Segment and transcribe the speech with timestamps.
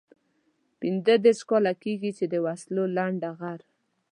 [0.79, 3.59] پنځه دېرش کاله کېږي چې د وسلو لنډه غر.